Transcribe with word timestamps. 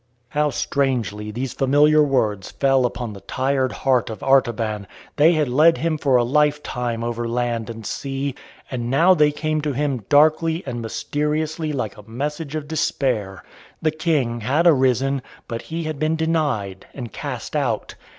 '"How 0.29 0.49
strangely 0.49 1.29
these 1.29 1.53
familiar 1.53 2.01
words 2.01 2.49
fell 2.49 2.87
upon 2.87 3.13
the 3.13 3.21
tired 3.21 3.71
heart 3.71 4.09
of 4.09 4.23
Artaban! 4.23 4.87
They 5.17 5.33
had 5.33 5.47
led 5.47 5.77
him 5.77 5.99
for 5.99 6.15
a 6.15 6.23
lifetime 6.23 7.03
over 7.03 7.27
land 7.27 7.69
and 7.69 7.85
sea. 7.85 8.33
And 8.71 8.89
now 8.89 9.13
they 9.13 9.31
came 9.31 9.61
to 9.61 9.73
him 9.73 10.03
darkly 10.09 10.63
and 10.65 10.81
mysteriously 10.81 11.71
like 11.71 11.97
a 11.97 12.09
message 12.09 12.55
of 12.55 12.67
despair. 12.67 13.43
The 13.79 13.91
King 13.91 14.41
had 14.41 14.65
arisen, 14.65 15.21
but 15.47 15.61
he 15.69 15.83
had 15.83 15.99
been 15.99 16.15
denied 16.15 16.87
and 16.95 17.13
cast 17.13 17.55
out. 17.55 17.93